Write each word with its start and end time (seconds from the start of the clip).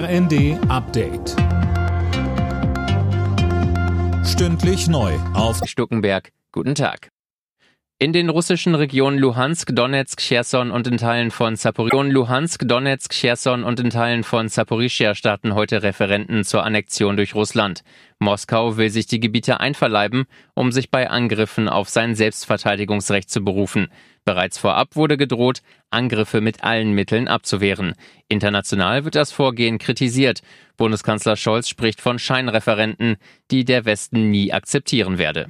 RND 0.00 0.58
Update. 0.70 1.36
Stündlich 4.26 4.88
neu. 4.88 5.12
Auf 5.34 5.60
Stuckenberg. 5.66 6.32
Guten 6.52 6.74
Tag. 6.74 7.10
In 8.02 8.14
den 8.14 8.30
russischen 8.30 8.74
Regionen 8.74 9.18
Luhansk, 9.18 9.76
Donetsk, 9.76 10.20
Cherson 10.20 10.70
und 10.70 10.86
in 10.86 10.96
Teilen 10.96 11.30
von 11.30 11.56
Saporischia, 11.56 12.00
Luhansk, 12.00 12.66
Donetsk, 12.66 13.12
Cherson 13.12 13.62
und 13.62 13.78
in 13.78 13.90
Teilen 13.90 14.24
von 14.24 14.48
Saporischia 14.48 15.14
starten 15.14 15.54
heute 15.54 15.82
Referenten 15.82 16.42
zur 16.44 16.64
Annexion 16.64 17.18
durch 17.18 17.34
Russland. 17.34 17.82
Moskau 18.18 18.78
will 18.78 18.88
sich 18.88 19.06
die 19.06 19.20
Gebiete 19.20 19.60
einverleiben, 19.60 20.24
um 20.54 20.72
sich 20.72 20.90
bei 20.90 21.10
Angriffen 21.10 21.68
auf 21.68 21.90
sein 21.90 22.14
Selbstverteidigungsrecht 22.14 23.28
zu 23.28 23.44
berufen. 23.44 23.88
Bereits 24.24 24.56
vorab 24.56 24.96
wurde 24.96 25.18
gedroht, 25.18 25.60
Angriffe 25.90 26.40
mit 26.40 26.64
allen 26.64 26.92
Mitteln 26.92 27.28
abzuwehren. 27.28 27.96
International 28.28 29.04
wird 29.04 29.14
das 29.14 29.30
Vorgehen 29.30 29.76
kritisiert. 29.76 30.40
Bundeskanzler 30.78 31.36
Scholz 31.36 31.68
spricht 31.68 32.00
von 32.00 32.18
Scheinreferenten, 32.18 33.16
die 33.50 33.66
der 33.66 33.84
Westen 33.84 34.30
nie 34.30 34.54
akzeptieren 34.54 35.18
werde. 35.18 35.48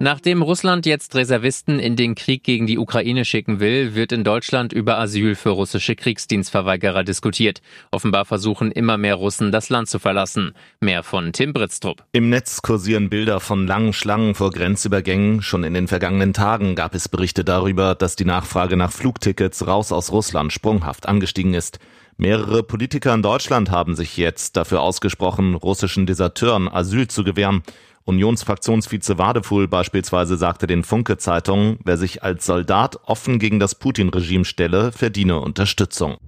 Nachdem 0.00 0.42
Russland 0.42 0.86
jetzt 0.86 1.14
Reservisten 1.14 1.78
in 1.78 1.94
den 1.94 2.16
Krieg 2.16 2.42
gegen 2.42 2.66
die 2.66 2.78
Ukraine 2.78 3.24
schicken 3.24 3.60
will, 3.60 3.94
wird 3.94 4.10
in 4.10 4.24
Deutschland 4.24 4.72
über 4.72 4.98
Asyl 4.98 5.36
für 5.36 5.50
russische 5.50 5.94
Kriegsdienstverweigerer 5.94 7.04
diskutiert. 7.04 7.62
Offenbar 7.92 8.24
versuchen 8.24 8.72
immer 8.72 8.98
mehr 8.98 9.14
Russen, 9.14 9.52
das 9.52 9.68
Land 9.70 9.88
zu 9.88 10.00
verlassen. 10.00 10.52
Mehr 10.80 11.04
von 11.04 11.32
Tim 11.32 11.52
Britztrup. 11.52 12.02
Im 12.12 12.28
Netz 12.28 12.60
kursieren 12.60 13.08
Bilder 13.08 13.38
von 13.38 13.68
langen 13.68 13.92
Schlangen 13.92 14.34
vor 14.34 14.50
Grenzübergängen. 14.50 15.42
Schon 15.42 15.62
in 15.62 15.74
den 15.74 15.86
vergangenen 15.86 16.32
Tagen 16.32 16.74
gab 16.74 16.94
es 16.94 17.08
Berichte 17.08 17.44
darüber, 17.44 17.94
dass 17.94 18.16
die 18.16 18.24
Nachfrage 18.24 18.76
nach 18.76 18.92
Flugtickets 18.92 19.66
raus 19.66 19.92
aus 19.92 20.10
Russland 20.10 20.52
sprunghaft 20.52 21.06
angestiegen 21.06 21.54
ist. 21.54 21.78
Mehrere 22.16 22.62
Politiker 22.62 23.12
in 23.12 23.22
Deutschland 23.22 23.72
haben 23.72 23.96
sich 23.96 24.16
jetzt 24.16 24.56
dafür 24.56 24.82
ausgesprochen, 24.82 25.54
russischen 25.54 26.06
Deserteuren 26.06 26.68
Asyl 26.68 27.08
zu 27.08 27.24
gewähren. 27.24 27.64
Unionsfraktionsvize 28.04 29.18
Wadefuhl 29.18 29.66
beispielsweise 29.66 30.36
sagte 30.36 30.68
den 30.68 30.84
Funke-Zeitungen, 30.84 31.78
wer 31.84 31.96
sich 31.96 32.22
als 32.22 32.46
Soldat 32.46 33.00
offen 33.04 33.40
gegen 33.40 33.58
das 33.58 33.74
Putin-Regime 33.74 34.44
stelle, 34.44 34.92
verdiene 34.92 35.40
Unterstützung. 35.40 36.18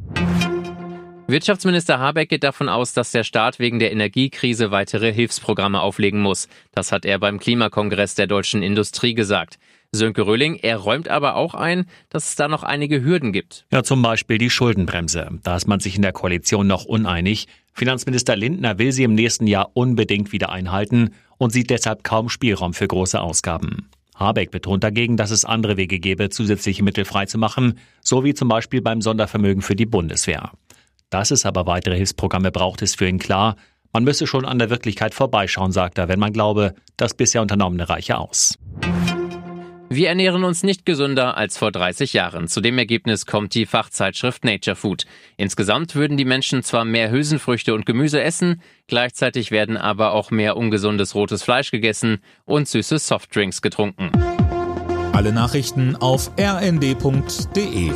Wirtschaftsminister 1.29 1.99
Habeck 1.99 2.31
geht 2.31 2.45
davon 2.45 2.69
aus, 2.69 2.93
dass 2.93 3.13
der 3.13 3.25
Staat 3.25 3.59
wegen 3.59 3.79
der 3.79 3.93
Energiekrise 3.93 4.71
weitere 4.71 5.13
Hilfsprogramme 5.13 5.81
auflegen 5.81 6.21
muss. 6.21 6.49
Das 6.73 6.93
hat 6.93 7.05
er 7.05 7.19
beim 7.19 7.39
Klimakongress 7.39 8.15
der 8.15 8.27
deutschen 8.27 8.63
Industrie 8.63 9.15
gesagt. 9.15 9.59
Sönke 9.93 10.27
Röhling, 10.27 10.57
er 10.57 10.77
räumt 10.77 11.09
aber 11.09 11.37
auch 11.37 11.55
ein, 11.55 11.87
dass 12.11 12.29
es 12.29 12.37
da 12.37 12.49
noch 12.49 12.63
einige 12.63 13.03
Hürden 13.03 13.33
gibt. 13.33 13.67
Ja, 13.73 13.83
zum 13.83 14.03
Beispiel 14.03 14.39
die 14.39 14.51
Schuldenbremse. 14.51 15.29
Da 15.43 15.57
ist 15.57 15.69
man 15.69 15.81
sich 15.81 15.97
in 15.97 16.03
der 16.03 16.13
Koalition 16.13 16.67
noch 16.67 16.85
uneinig. 16.85 17.49
Finanzminister 17.73 18.37
Lindner 18.37 18.79
will 18.79 18.93
sie 18.93 19.05
im 19.05 19.15
nächsten 19.15 19.47
Jahr 19.47 19.71
unbedingt 19.75 20.33
wieder 20.33 20.51
einhalten 20.51 21.11
und 21.39 21.53
sieht 21.53 21.71
deshalb 21.71 22.05
kaum 22.05 22.29
Spielraum 22.29 22.75
für 22.75 22.89
große 22.89 23.21
Ausgaben. 23.21 23.89
Habeck 24.15 24.51
betont 24.51 24.83
dagegen, 24.83 25.17
dass 25.17 25.31
es 25.31 25.45
andere 25.45 25.77
Wege 25.77 25.99
gäbe, 25.99 26.31
zusätzliche 26.31 26.83
Mittel 26.83 27.05
freizumachen, 27.05 27.79
so 28.01 28.25
wie 28.25 28.35
zum 28.35 28.49
Beispiel 28.49 28.81
beim 28.81 29.03
Sondervermögen 29.03 29.63
für 29.63 29.77
die 29.77 29.87
Bundeswehr. 29.87 30.53
Dass 31.11 31.31
es 31.31 31.47
aber 31.47 31.67
weitere 31.67 31.97
Hilfsprogramme 31.97 32.51
braucht, 32.51 32.83
ist 32.83 32.99
für 32.99 33.07
ihn 33.07 33.19
klar. 33.19 33.57
Man 33.93 34.05
müsse 34.05 34.27
schon 34.27 34.45
an 34.45 34.59
der 34.59 34.71
Wirklichkeit 34.71 35.15
vorbeischauen, 35.15 35.73
sagt 35.73 35.99
er, 35.99 36.09
wenn 36.09 36.19
man 36.19 36.33
glaube, 36.33 36.75
das 36.97 37.15
bisher 37.15 37.43
Unternommene 37.43 37.89
reiche 37.89 38.19
aus. 38.19 38.59
Wir 39.97 40.11
ernähren 40.11 40.45
uns 40.45 40.63
nicht 40.63 40.85
gesünder 40.85 41.39
als 41.39 41.57
vor 41.57 41.73
30 41.73 42.13
Jahren. 42.13 42.49
Zu 42.49 42.61
dem 42.61 42.77
Ergebnis 42.77 43.25
kommt 43.25 43.55
die 43.55 43.65
Fachzeitschrift 43.65 44.45
Nature 44.45 44.77
Food. 44.77 45.07
Insgesamt 45.39 45.95
würden 45.95 46.19
die 46.19 46.27
Menschen 46.27 46.63
zwar 46.63 46.85
mehr 46.85 47.11
Hülsenfrüchte 47.11 47.75
und 47.75 47.87
Gemüse 47.87 48.21
essen, 48.23 48.61
gleichzeitig 48.89 49.53
werden 49.53 49.79
aber 49.79 50.13
auch 50.13 50.31
mehr 50.31 50.59
ungesundes 50.59 51.15
rotes 51.15 51.43
Fleisch 51.43 51.71
gegessen 51.71 52.19
und 52.45 52.69
süße 52.69 52.99
Softdrinks 52.99 53.63
getrunken. 53.63 54.11
alle 55.15 55.33
Nachrichten 55.33 55.97
auf 55.97 56.31
rnd.de 56.39 57.91